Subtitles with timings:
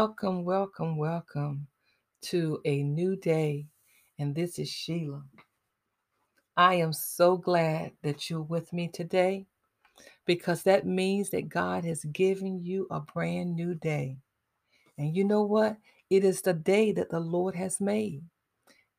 [0.00, 1.66] Welcome, welcome, welcome
[2.22, 3.66] to a new day.
[4.18, 5.24] And this is Sheila.
[6.56, 9.44] I am so glad that you're with me today
[10.24, 14.16] because that means that God has given you a brand new day.
[14.96, 15.76] And you know what?
[16.08, 18.22] It is the day that the Lord has made.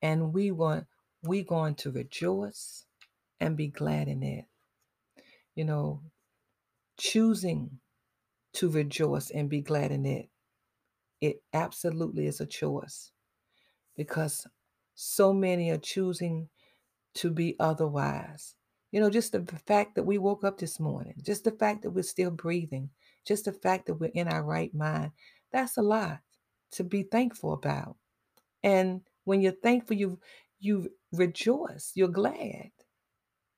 [0.04, 0.86] And we want
[1.24, 2.86] we're going to rejoice
[3.40, 4.46] and be glad in it.
[5.55, 6.04] You know,
[6.99, 7.80] choosing
[8.54, 10.30] to rejoice and be glad in it.
[11.22, 13.12] It absolutely is a choice
[13.96, 14.48] because
[14.96, 16.50] so many are choosing
[17.16, 18.56] to be otherwise.
[18.92, 21.92] You know, just the fact that we woke up this morning, just the fact that
[21.92, 22.92] we're still breathing,
[23.26, 25.13] just the fact that we're in our right mind,
[25.52, 26.22] that's a lot
[26.74, 27.98] to be thankful about.
[28.63, 30.20] And when you're thankful, you
[30.60, 32.72] you rejoice, you're glad.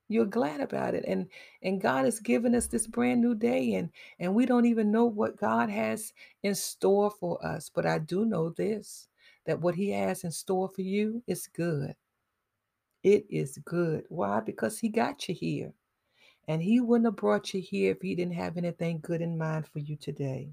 [0.10, 1.06] You're glad about it.
[1.08, 1.28] And
[1.62, 5.06] and God has given us this brand new day and and we don't even know
[5.06, 9.08] what God has in store for us, but I do know this
[9.46, 11.96] that what he has in store for you is good.
[13.04, 14.06] It is good.
[14.10, 14.40] Why?
[14.40, 15.74] Because he got you here.
[16.48, 19.68] And he wouldn't have brought you here if he didn't have anything good in mind
[19.68, 20.50] for you today.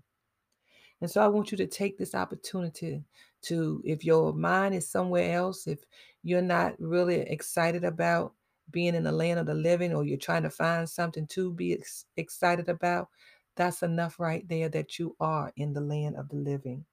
[1.00, 3.02] And so I want you to take this opportunity
[3.42, 5.78] to, if your mind is somewhere else, if
[6.22, 8.34] you're not really excited about
[8.70, 11.74] being in the land of the living or you're trying to find something to be
[11.74, 13.08] ex- excited about,
[13.56, 16.84] that's enough right there that you are in the land of the living.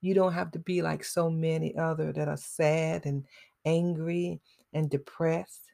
[0.00, 3.24] You don't have to be like so many other that are sad and
[3.64, 4.40] angry
[4.72, 5.72] and depressed.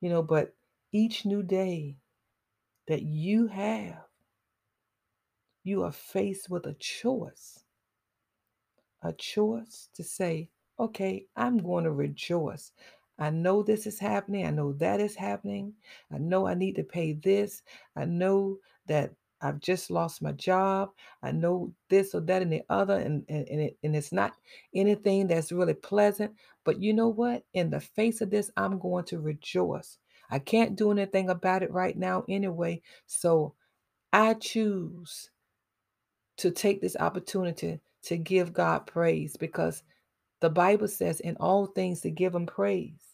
[0.00, 0.54] You know, but
[0.92, 1.96] each new day
[2.86, 4.08] that you have
[5.64, 7.64] you are faced with a choice.
[9.02, 10.48] A choice to say,
[10.80, 12.72] okay, I'm going to rejoice.
[13.18, 14.46] I know this is happening.
[14.46, 15.74] I know that is happening.
[16.12, 17.62] I know I need to pay this.
[17.96, 20.90] I know that I've just lost my job.
[21.22, 24.34] I know this or that and the other, and, and, and, it, and it's not
[24.74, 26.32] anything that's really pleasant.
[26.64, 27.44] But you know what?
[27.54, 29.98] In the face of this, I'm going to rejoice.
[30.30, 32.82] I can't do anything about it right now anyway.
[33.06, 33.54] So
[34.12, 35.30] I choose
[36.38, 39.82] to take this opportunity to give God praise because
[40.40, 43.07] the Bible says in all things to give him praise.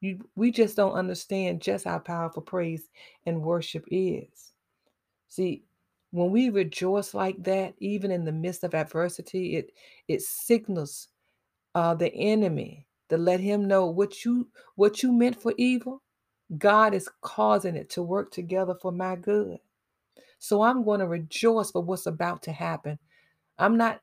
[0.00, 2.88] You, we just don't understand just how powerful praise
[3.26, 4.52] and worship is.
[5.28, 5.64] See,
[6.10, 9.72] when we rejoice like that, even in the midst of adversity, it
[10.06, 11.08] it signals
[11.74, 16.02] uh, the enemy to let him know what you what you meant for evil.
[16.56, 19.58] God is causing it to work together for my good.
[20.38, 22.98] So I'm going to rejoice for what's about to happen.
[23.58, 24.00] I'm not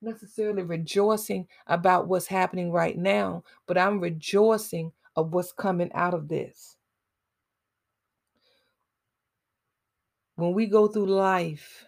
[0.00, 6.28] necessarily rejoicing about what's happening right now, but I'm rejoicing of what's coming out of
[6.28, 6.76] this.
[10.36, 11.84] When we go through life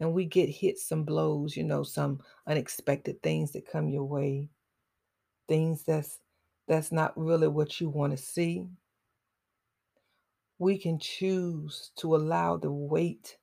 [0.00, 4.48] and we get hit some blows, you know, some unexpected things that come your way,
[5.48, 6.20] things that's
[6.66, 8.66] that's not really what you want to see.
[10.58, 13.36] We can choose to allow the weight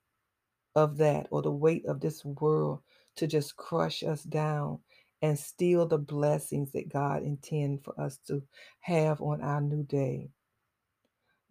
[0.75, 2.79] of that or the weight of this world
[3.15, 4.79] to just crush us down
[5.21, 8.41] and steal the blessings that God intends for us to
[8.79, 10.29] have on our new day.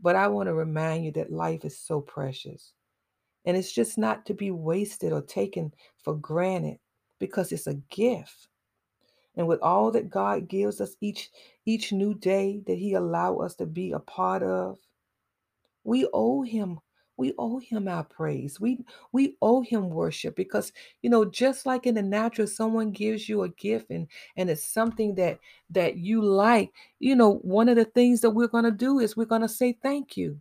[0.01, 2.73] But I want to remind you that life is so precious.
[3.45, 5.73] And it's just not to be wasted or taken
[6.03, 6.79] for granted
[7.19, 8.49] because it's a gift.
[9.37, 11.31] And with all that God gives us each
[11.65, 14.79] each new day that he allow us to be a part of,
[15.85, 16.81] we owe him
[17.21, 18.59] we owe him our praise.
[18.59, 18.79] We
[19.13, 20.73] we owe him worship because
[21.03, 24.09] you know just like in the natural someone gives you a gift and
[24.39, 25.39] and it's something that
[25.69, 29.17] that you like you know one of the things that we're going to do is
[29.17, 30.41] we're going to say thank you.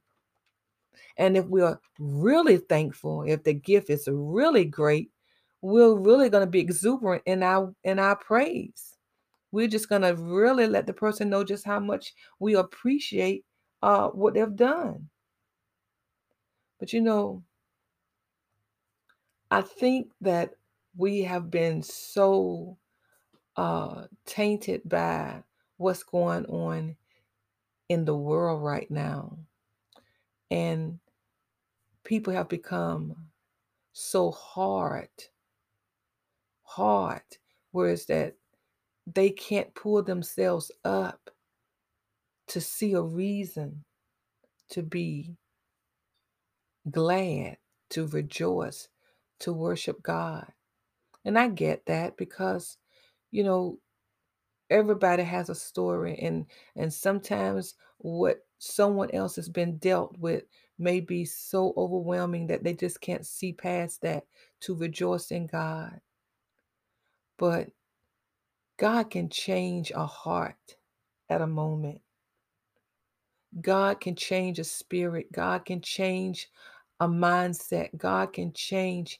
[1.17, 5.11] And if we're really thankful if the gift is really great
[5.61, 8.95] we're really going to be exuberant in our in our praise.
[9.51, 13.43] We're just going to really let the person know just how much we appreciate
[13.81, 15.09] uh, what they've done
[16.79, 17.43] but you know,
[19.51, 20.55] I think that
[20.95, 22.77] we have been so
[23.55, 25.43] uh, tainted by
[25.77, 26.95] what's going on
[27.89, 29.37] in the world right now.
[30.51, 30.99] And
[32.03, 33.15] people have become
[33.93, 35.09] so hard,
[36.63, 37.21] hard,
[37.71, 38.35] whereas that
[39.05, 41.29] they can't pull themselves up
[42.47, 43.83] to see a reason
[44.69, 45.35] to be
[46.89, 47.57] glad,
[47.91, 48.89] to rejoice,
[49.39, 50.51] to worship God.
[51.25, 52.77] And I get that because,
[53.31, 53.79] you know,
[54.69, 56.45] everybody has a story and
[56.75, 60.43] and sometimes what someone else has been dealt with
[60.77, 64.25] may be so overwhelming that they just can't see past that
[64.61, 65.99] to rejoice in God.
[67.37, 67.69] But
[68.77, 70.77] God can change a heart
[71.29, 72.01] at a moment.
[73.59, 75.31] God can change a spirit.
[75.31, 76.49] God can change
[76.99, 77.95] a mindset.
[77.97, 79.19] God can change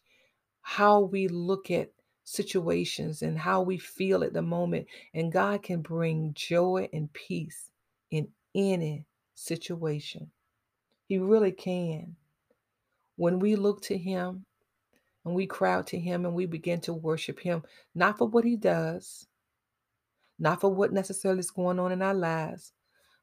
[0.62, 1.92] how we look at
[2.24, 4.88] situations and how we feel at the moment.
[5.14, 7.72] And God can bring joy and peace
[8.12, 9.06] in any
[9.36, 10.30] situation.
[11.08, 12.16] He really can.
[13.16, 14.46] When we look to Him
[15.26, 17.64] and we crowd to Him and we begin to worship Him,
[17.96, 19.28] not for what He does,
[20.38, 22.74] not for what necessarily is going on in our lives,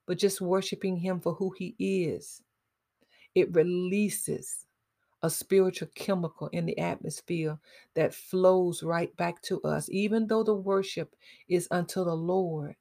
[0.06, 2.42] but just worshiping Him for who He is,
[3.36, 4.64] it releases
[5.22, 7.58] a spiritual chemical in the atmosphere
[7.94, 11.14] that flows right back to us, even though the worship
[11.48, 12.76] is unto the Lord,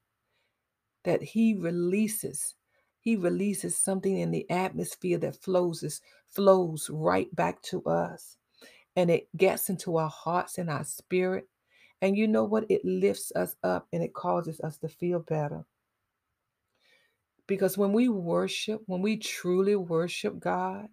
[1.04, 2.56] that He releases.
[3.02, 8.38] He releases something in the atmosphere that flows flows right back to us.
[8.96, 11.50] And it gets into our hearts and our spirit.
[12.02, 12.66] And you know what?
[12.70, 15.66] It lifts us up and it causes us to feel better.
[17.48, 20.88] Because when we worship, when we truly worship God,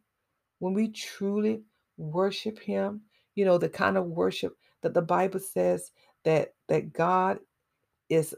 [0.58, 1.62] when we truly
[1.96, 3.02] worship him,
[3.34, 5.92] you know, the kind of worship that the Bible says
[6.24, 7.38] that that God
[8.10, 8.34] is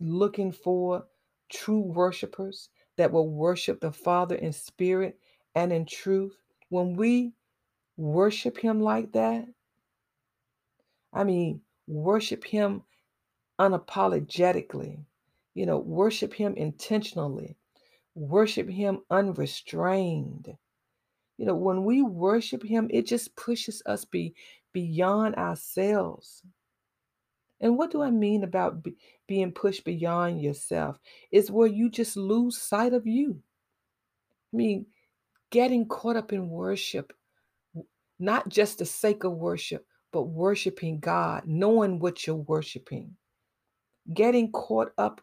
[0.00, 1.04] looking for
[1.52, 5.18] true worshipers that will worship the Father in spirit
[5.54, 6.36] and in truth.
[6.70, 7.32] When we
[7.98, 9.46] worship him like that,
[11.12, 12.82] I mean, worship him
[13.60, 15.04] unapologetically,
[15.54, 17.57] you know, worship him intentionally,
[18.18, 20.56] worship him unrestrained
[21.38, 24.34] you know, when we worship Him, it just pushes us be
[24.72, 26.42] beyond ourselves.
[27.60, 30.98] And what do I mean about be, being pushed beyond yourself?
[31.30, 33.40] Is where you just lose sight of you.
[34.52, 34.86] I mean,
[35.50, 37.12] getting caught up in worship,
[38.18, 43.16] not just the sake of worship, but worshiping God, knowing what you're worshiping.
[44.12, 45.20] Getting caught up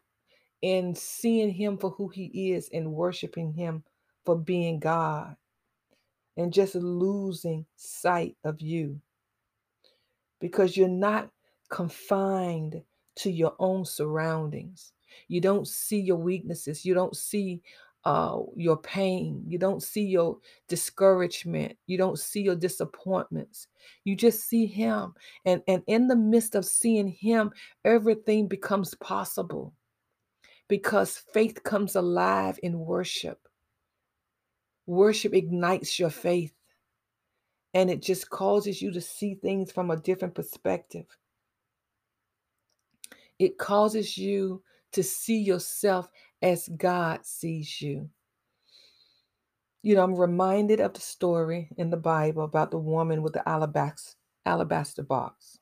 [0.66, 3.84] in seeing Him for who He is and worshiping Him
[4.26, 5.36] for being God
[6.38, 9.00] and just losing sight of you
[10.40, 11.30] because you're not
[11.70, 12.82] confined
[13.18, 14.92] to your own surroundings.
[15.28, 16.84] You don't see your weaknesses.
[16.84, 17.62] You don't see
[18.04, 19.44] uh, your pain.
[19.46, 21.78] You don't see your discouragement.
[21.86, 23.68] You don't see your disappointments.
[24.04, 25.14] You just see Him.
[25.46, 27.52] And, and in the midst of seeing Him,
[27.84, 29.72] everything becomes possible
[30.68, 33.40] because faith comes alive in worship.
[34.88, 36.54] Worship ignites your faith
[37.74, 41.06] and it just causes you to see things from a different perspective.
[43.38, 44.64] It causes you
[44.94, 46.10] to see yourself
[46.42, 48.10] as God sees you.
[49.82, 53.48] You know, I'm reminded of the story in the Bible about the woman with the
[53.48, 54.16] alabaster,
[54.46, 55.60] alabaster box.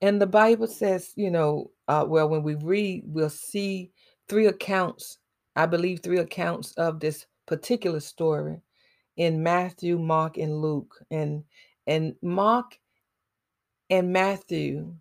[0.00, 3.90] And the Bible says, you know, uh, well, when we read, we'll see
[4.28, 5.18] three accounts,
[5.56, 8.60] I believe, three accounts of this particular story
[9.16, 10.96] in Matthew, Mark, and Luke.
[11.10, 11.44] And
[11.86, 12.78] and Mark
[13.90, 14.94] and Matthew,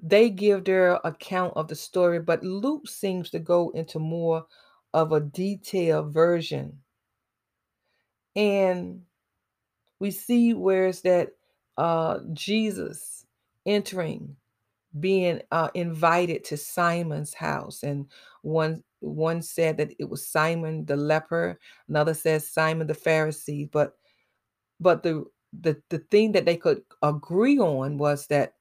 [0.00, 4.46] they give their account of the story, but Luke seems to go into more
[4.94, 6.80] of a detailed version.
[8.36, 9.02] And
[10.00, 11.30] we see where's that
[11.78, 13.23] uh Jesus
[13.66, 14.36] entering
[15.00, 18.06] being uh, invited to Simon's house, and
[18.42, 23.94] one one said that it was Simon the leper, another says Simon the Pharisee, but
[24.80, 25.24] but the
[25.60, 28.54] the the thing that they could agree on was that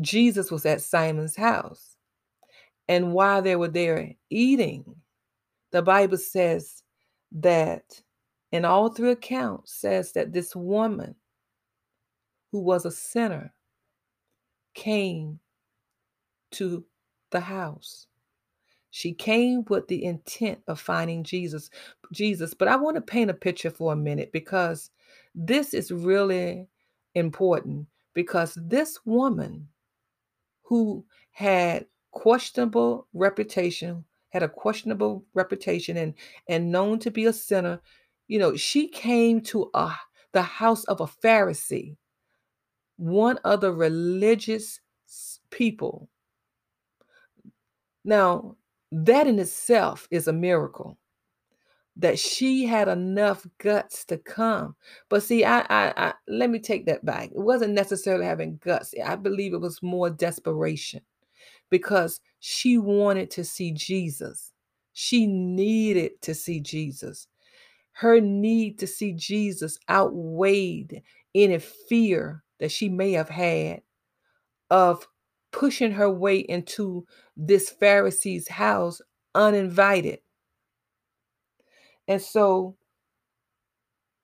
[0.00, 1.96] Jesus was at Simon's house,
[2.88, 4.84] and while they were there eating,
[5.72, 6.82] the Bible says
[7.32, 8.02] that
[8.52, 11.14] in all three accounts says that this woman
[12.52, 13.52] who was a sinner
[14.74, 15.40] came
[16.52, 16.84] to
[17.30, 18.06] the house.
[18.90, 21.70] She came with the intent of finding Jesus.
[22.12, 24.90] Jesus, but I want to paint a picture for a minute because
[25.34, 26.66] this is really
[27.14, 29.68] important because this woman
[30.62, 36.14] who had questionable reputation, had a questionable reputation and
[36.48, 37.80] and known to be a sinner,
[38.28, 39.92] you know, she came to a,
[40.32, 41.96] the house of a Pharisee,
[43.00, 44.80] one of the religious
[45.50, 46.08] people
[48.04, 48.56] now,
[48.92, 50.98] that in itself is a miracle
[51.96, 54.76] that she had enough guts to come.
[55.10, 57.26] But see, I, I, I let me take that back.
[57.30, 58.94] It wasn't necessarily having guts.
[59.04, 61.02] I believe it was more desperation
[61.70, 64.52] because she wanted to see Jesus.
[64.94, 67.28] She needed to see Jesus.
[67.92, 71.02] her need to see Jesus outweighed
[71.34, 73.82] any fear that she may have had
[74.70, 75.08] of
[75.50, 79.00] pushing her way into this Pharisee's house
[79.34, 80.20] uninvited.
[82.06, 82.76] And so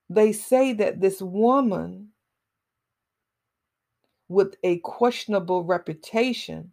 [0.09, 2.09] they say that this woman
[4.29, 6.71] with a questionable reputation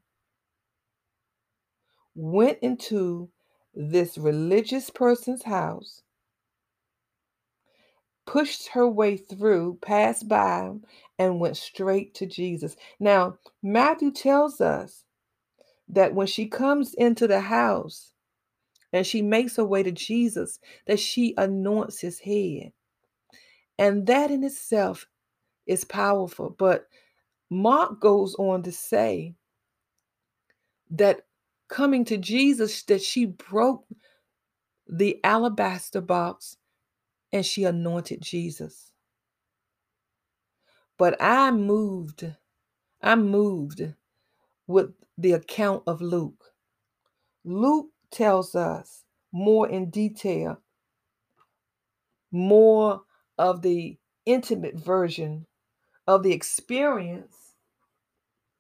[2.15, 3.31] went into
[3.75, 6.03] this religious person's house,
[8.27, 10.71] pushed her way through, passed by
[11.19, 12.77] and went straight to Jesus.
[13.01, 15.05] Now, Matthew tells us
[15.89, 18.13] that when she comes into the house
[18.93, 22.73] and she makes her way to Jesus, that she anoints his head.
[23.79, 25.07] And that in itself
[25.67, 26.55] is powerful.
[26.59, 26.87] But
[27.51, 29.35] Mark goes on to say
[30.91, 31.23] that
[31.69, 33.85] coming to Jesus, that she broke
[34.89, 36.57] the alabaster box
[37.33, 38.93] and she anointed Jesus.
[40.99, 42.25] But I moved,
[43.03, 43.83] I'm moved
[44.67, 46.53] with the account of Luke.
[47.45, 50.59] Luke tells us more in detail,
[52.33, 53.03] more
[53.39, 55.47] of the intimate version
[56.07, 57.37] of the experience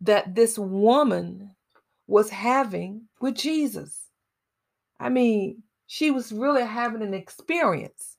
[0.00, 1.54] that this woman
[2.06, 4.10] was having with Jesus.
[5.00, 8.18] I mean, she was really having an experience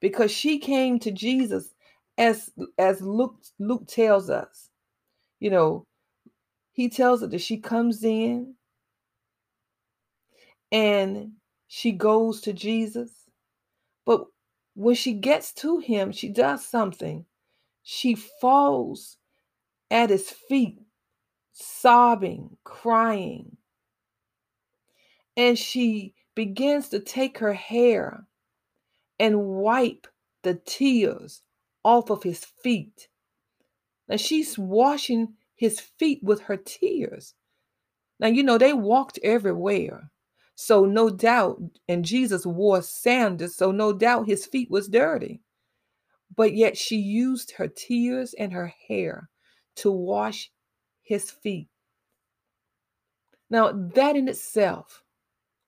[0.00, 1.74] because she came to Jesus
[2.22, 4.70] as as Luke Luke tells us.
[5.40, 5.86] You know,
[6.72, 8.54] he tells her that she comes in
[10.70, 11.32] and
[11.66, 13.10] she goes to Jesus.
[14.06, 14.24] But
[14.74, 17.26] when she gets to him, she does something.
[17.82, 19.16] She falls
[19.90, 20.78] at his feet,
[21.52, 23.56] sobbing, crying.
[25.36, 28.26] And she begins to take her hair
[29.18, 30.06] and wipe
[30.42, 31.42] the tears
[31.84, 33.08] off of his feet.
[34.08, 37.34] And she's washing his feet with her tears.
[38.18, 40.10] Now, you know, they walked everywhere.
[40.54, 45.40] So, no doubt, and Jesus wore sandals, so no doubt his feet was dirty.
[46.36, 49.28] But yet she used her tears and her hair
[49.76, 50.50] to wash
[51.02, 51.68] his feet.
[53.50, 55.02] Now, that in itself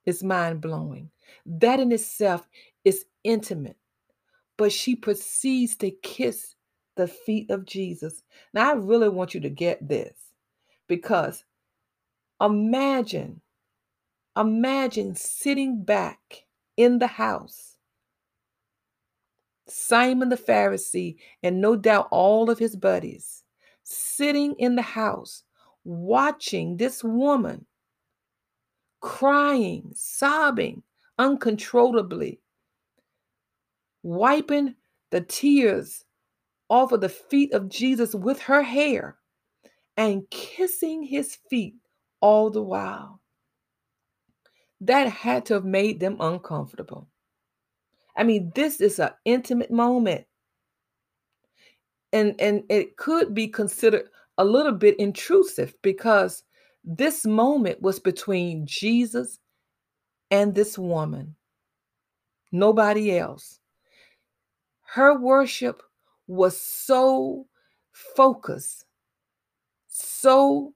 [0.06, 1.10] is mind blowing.
[1.44, 2.48] That in itself
[2.84, 3.76] is intimate.
[4.56, 6.54] But she proceeds to kiss
[6.96, 8.22] the feet of Jesus.
[8.52, 10.14] Now, I really want you to get this
[10.88, 11.44] because
[12.40, 13.40] imagine,
[14.36, 16.44] imagine sitting back
[16.76, 17.76] in the house,
[19.66, 23.42] Simon the Pharisee, and no doubt all of his buddies,
[23.82, 25.42] sitting in the house,
[25.84, 27.66] watching this woman
[29.04, 30.82] crying, sobbing
[31.18, 32.40] uncontrollably,
[34.04, 34.74] wiping
[35.10, 36.04] the tears
[36.68, 39.16] off of the feet of Jesus with her hair
[39.96, 41.74] and kissing his feet
[42.20, 43.20] all the while.
[44.80, 47.08] That had to have made them uncomfortable.
[48.16, 50.26] I mean, this is an intimate moment.
[52.12, 54.08] And, and it could be considered
[54.38, 56.44] a little bit intrusive because
[56.84, 59.38] this moment was between Jesus
[60.30, 61.34] and this woman,
[62.52, 63.60] nobody else.
[64.94, 65.82] Her worship
[66.28, 67.48] was so
[67.90, 68.84] focused,
[69.88, 70.72] so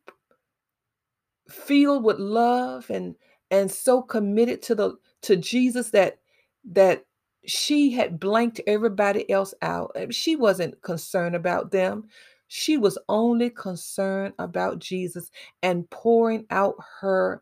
[1.48, 3.14] filled with love and
[3.52, 6.18] and so committed to the to Jesus that
[6.64, 7.04] that
[7.46, 9.96] she had blanked everybody else out.
[10.10, 12.08] She wasn't concerned about them.
[12.48, 15.30] She was only concerned about Jesus
[15.62, 17.40] and pouring out her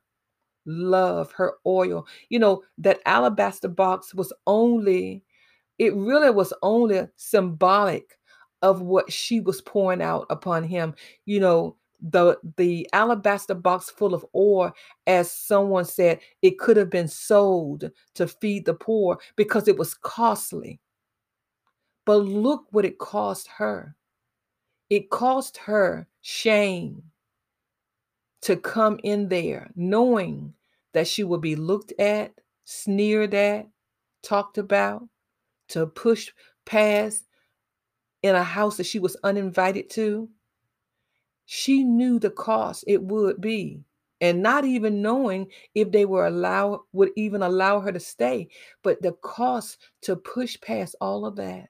[0.66, 2.06] love, her oil.
[2.28, 5.24] You know, that alabaster box was only
[5.78, 8.18] it really was only symbolic
[8.62, 10.94] of what she was pouring out upon him.
[11.24, 14.72] You know, the the alabaster box full of ore
[15.06, 19.94] as someone said it could have been sold to feed the poor because it was
[19.94, 20.78] costly
[22.04, 23.96] but look what it cost her
[24.90, 27.02] it cost her shame
[28.42, 30.52] to come in there knowing
[30.92, 32.32] that she would be looked at
[32.64, 33.66] sneered at
[34.22, 35.08] talked about
[35.68, 36.30] to push
[36.64, 37.24] past
[38.22, 40.28] in a house that she was uninvited to.
[41.44, 43.84] She knew the cost it would be,
[44.20, 48.48] and not even knowing if they were allow would even allow her to stay,
[48.82, 51.68] but the cost to push past all of that.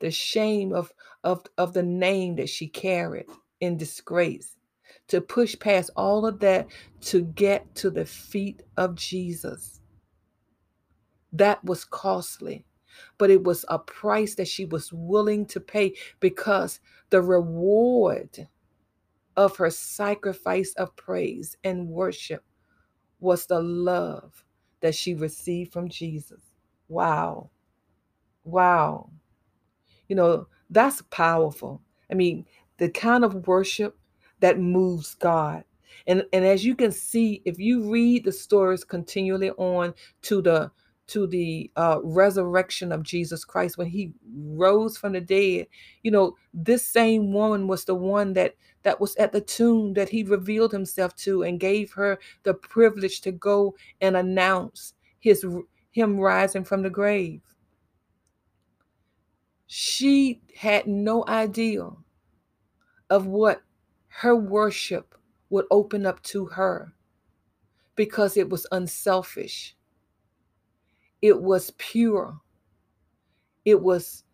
[0.00, 3.26] The shame of, of, of the name that she carried
[3.60, 4.56] in disgrace,
[5.08, 6.66] to push past all of that
[7.02, 9.81] to get to the feet of Jesus.
[11.32, 12.64] That was costly,
[13.18, 18.48] but it was a price that she was willing to pay because the reward
[19.36, 22.44] of her sacrifice of praise and worship
[23.20, 24.44] was the love
[24.80, 26.42] that she received from Jesus.
[26.88, 27.50] Wow.
[28.44, 29.10] Wow.
[30.08, 31.82] You know, that's powerful.
[32.10, 32.46] I mean,
[32.78, 33.96] the kind of worship
[34.40, 35.64] that moves God.
[36.06, 40.70] And and as you can see, if you read the stories continually on to the
[41.08, 45.66] to the uh, resurrection of Jesus Christ when he rose from the dead,
[46.02, 50.08] you know, this same woman was the one that that was at the tomb that
[50.08, 55.44] he revealed himself to and gave her the privilege to go and announce his
[55.92, 57.42] him rising from the grave.
[59.66, 61.88] She had no idea
[63.10, 63.62] of what
[64.08, 65.14] her worship
[65.50, 66.92] would open up to her
[67.94, 69.76] because it was unselfish.
[71.22, 72.40] It was pure.
[73.64, 74.24] It was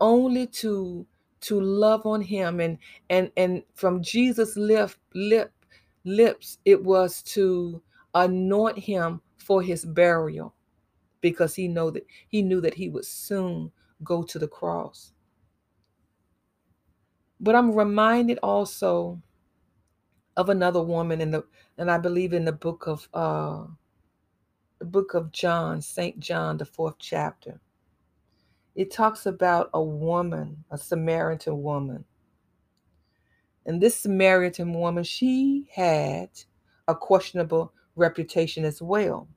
[0.00, 1.06] only to
[1.40, 2.78] to love on him and
[3.10, 5.52] and and from Jesus lip lip
[6.04, 7.82] lips it was to
[8.14, 10.54] anoint him for his burial
[11.20, 13.70] because he know that he knew that he would soon
[14.04, 15.12] go to the cross.
[17.40, 19.20] But I'm reminded also
[20.36, 21.44] of another woman in the
[21.78, 23.64] and I believe in the book of uh
[24.78, 26.18] the book of John, St.
[26.18, 27.60] John, the fourth chapter.
[28.74, 32.04] It talks about a woman, a Samaritan woman.
[33.64, 36.28] And this Samaritan woman, she had
[36.86, 39.28] a questionable reputation as well.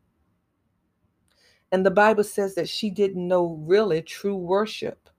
[1.72, 5.10] And the Bible says that she didn't know really true worship.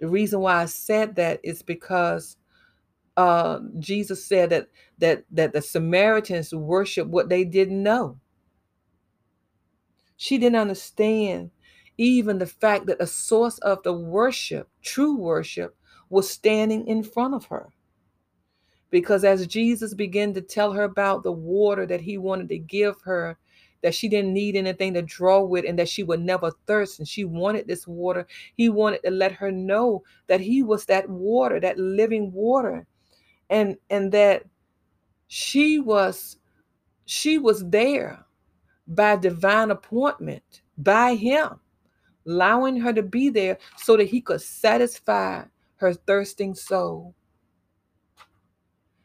[0.00, 2.36] The reason why I said that is because
[3.16, 8.18] uh, Jesus said that that that the Samaritans worship what they didn't know.
[10.18, 11.52] She didn't understand
[11.96, 15.76] even the fact that the source of the worship, true worship,
[16.10, 17.68] was standing in front of her.
[18.90, 23.00] Because as Jesus began to tell her about the water that he wanted to give
[23.02, 23.38] her,
[23.82, 27.06] that she didn't need anything to draw with and that she would never thirst, and
[27.06, 28.26] she wanted this water,
[28.56, 32.86] he wanted to let her know that he was that water, that living water.
[33.50, 34.42] And and that
[35.28, 36.38] she was
[37.04, 38.24] she was there
[38.88, 41.60] by divine appointment by him
[42.28, 45.42] allowing her to be there so that he could satisfy
[45.76, 47.14] her thirsting soul.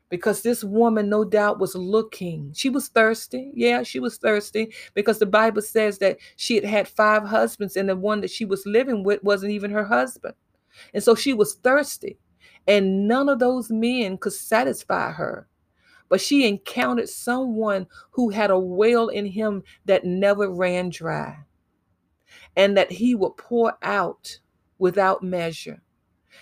[0.10, 2.52] Because this woman, no doubt, was looking.
[2.54, 3.52] She was thirsty.
[3.56, 7.90] Yeah, she was thirsty because the Bible says that she had had five husbands, and
[7.90, 10.36] the one that she was living with wasn't even her husband.
[10.94, 12.20] And so she was thirsty,
[12.68, 15.48] and none of those men could satisfy her.
[16.10, 21.38] But she encountered someone who had a well in him that never ran dry
[22.56, 24.40] and that he would pour out
[24.78, 25.82] without measure.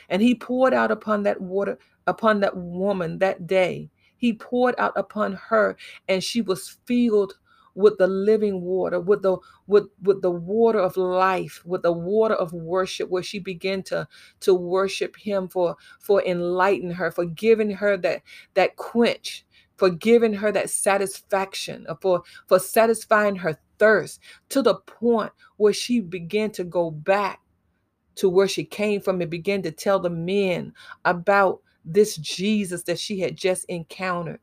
[0.10, 3.90] And he poured out upon that water, upon that woman that day.
[4.18, 7.34] He poured out upon her, and she was filled
[7.76, 12.36] with the living water, with the with with the water of life, with the water
[12.36, 14.08] of worship, where she began to
[14.42, 18.22] to worship him for for enlighten her, for giving her that
[18.56, 19.46] that quench,
[19.82, 25.74] for giving her that satisfaction, uh, for for satisfying her thirst to the point where
[25.74, 27.42] she began to go back
[28.14, 30.72] to where she came from and began to tell the men
[31.04, 34.40] about this Jesus that she had just encountered.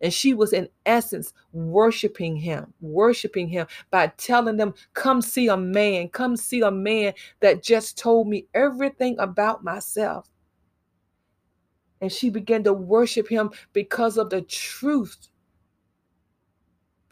[0.00, 5.56] And she was, in essence, worshiping him, worshiping him by telling them, Come see a
[5.56, 10.31] man, come see a man that just told me everything about myself.
[12.02, 15.28] And she began to worship him because of the truth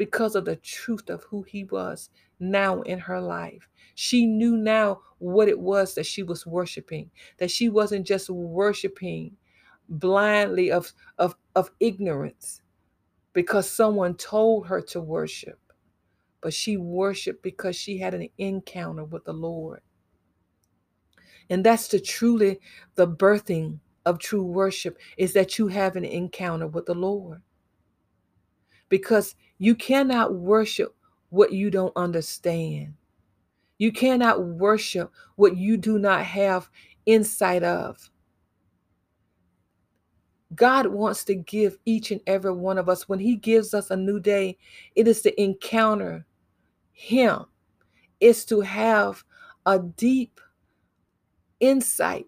[0.00, 2.09] because of the truth of who he was
[2.40, 3.68] now in her life.
[3.96, 9.37] She knew now what it was that she was worshiping, that she wasn't just worshiping
[9.90, 12.62] blindly of, of, of ignorance
[13.35, 15.61] because someone told her to worship,
[16.40, 19.83] but she worshiped because she had an encounter with the Lord.
[21.50, 22.59] And that's the truly
[22.94, 27.42] the birthing of true worship is that you have an encounter with the Lord.
[28.88, 30.94] Because you cannot worship
[31.28, 32.94] what you don't understand.
[33.78, 36.70] You cannot worship what you do not have
[37.06, 38.10] insight of.
[40.54, 43.96] God wants to give each and every one of us, when He gives us a
[43.96, 44.58] new day,
[44.96, 46.26] it is to encounter
[46.92, 47.44] Him,
[48.18, 49.22] it's to have
[49.66, 50.40] a deep
[51.60, 52.26] insight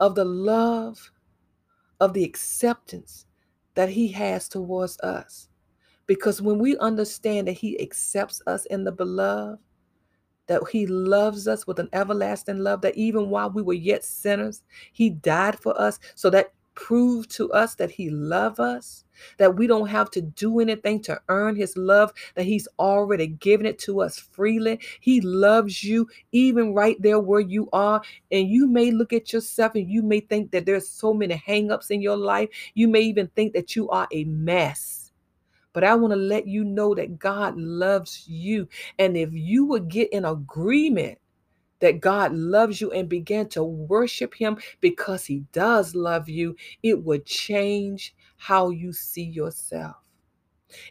[0.00, 1.10] of the love,
[2.00, 3.26] of the acceptance
[3.74, 5.48] that He has towards us
[6.06, 9.60] Because when we understand that He accepts us in the beloved,
[10.48, 14.62] that He loves us with an everlasting love, that even while we were yet sinners,
[14.92, 16.00] He died for us.
[16.16, 19.04] So that proved to us that He loves us,
[19.38, 23.66] that we don't have to do anything to earn His love, that He's already given
[23.66, 24.78] it to us freely.
[25.00, 28.00] He loves you even right there where you are.
[28.30, 31.90] And you may look at yourself and you may think that there's so many hangups
[31.90, 32.50] in your life.
[32.74, 35.10] You may even think that you are a mess.
[35.72, 38.66] But I want to let you know that God loves you.
[38.98, 41.18] And if you would get in agreement
[41.80, 47.02] that God loves you and begin to worship Him because He does love you, it
[47.02, 49.96] would change how you see yourself.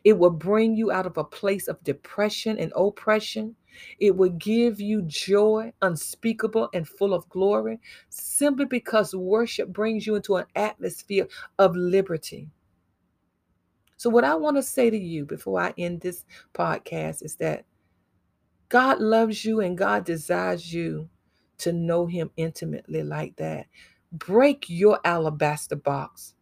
[0.03, 3.55] It will bring you out of a place of depression and oppression.
[3.99, 10.15] It will give you joy unspeakable and full of glory simply because worship brings you
[10.15, 11.27] into an atmosphere
[11.59, 12.49] of liberty.
[13.97, 17.65] So, what I want to say to you before I end this podcast is that
[18.69, 21.09] God loves you and God desires you
[21.59, 23.67] to know Him intimately like that.
[24.11, 26.33] Break your alabaster box.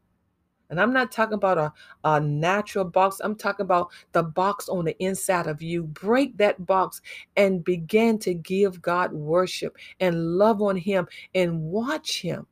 [0.69, 3.21] And I'm not talking about a, a natural box.
[3.23, 5.83] I'm talking about the box on the inside of you.
[5.83, 7.01] Break that box
[7.35, 12.47] and begin to give God worship and love on Him and watch Him.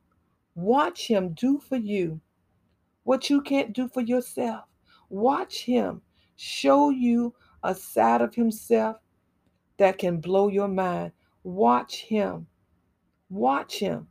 [0.53, 2.21] Watch Him do for you
[3.03, 4.65] what you can't do for yourself.
[5.09, 6.01] Watch him
[6.35, 8.97] show you a side of himself
[9.81, 11.11] that can blow your mind.
[11.41, 12.45] Watch him.
[13.31, 14.07] Watch him.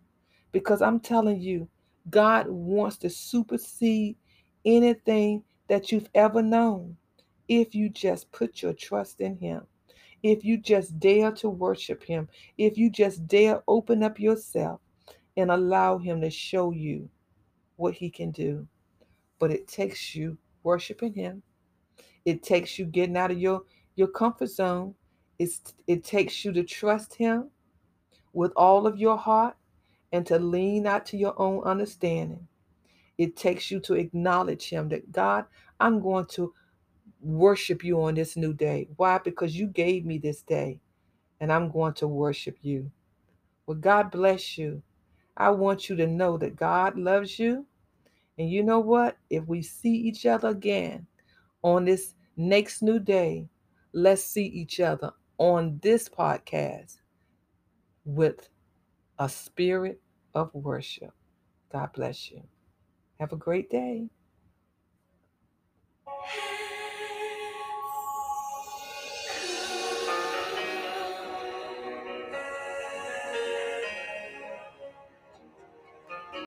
[0.50, 1.68] Because I'm telling you,
[2.10, 4.16] God wants to supersede
[4.64, 6.96] anything that you've ever known
[7.46, 9.62] if you just put your trust in him.
[10.24, 12.28] If you just dare to worship him,
[12.58, 14.80] if you just dare open up yourself
[15.36, 17.08] and allow him to show you
[17.76, 18.66] what he can do.
[19.38, 21.44] But it takes you worshiping him.
[22.24, 23.62] It takes you getting out of your,
[23.94, 24.96] your comfort zone.
[25.40, 27.48] It's, it takes you to trust him
[28.34, 29.56] with all of your heart
[30.12, 32.46] and to lean out to your own understanding.
[33.16, 35.46] It takes you to acknowledge him that God,
[35.80, 36.52] I'm going to
[37.22, 38.88] worship you on this new day.
[38.96, 39.16] Why?
[39.16, 40.78] Because you gave me this day
[41.40, 42.90] and I'm going to worship you.
[43.64, 44.82] Well, God bless you.
[45.38, 47.64] I want you to know that God loves you
[48.36, 49.16] and you know what?
[49.30, 51.06] If we see each other again
[51.62, 53.48] on this next new day,
[53.94, 56.98] let's see each other on this podcast
[58.04, 58.50] with
[59.18, 60.02] a spirit
[60.34, 61.12] of worship.
[61.72, 62.42] God bless you.
[63.18, 64.10] Have a great day.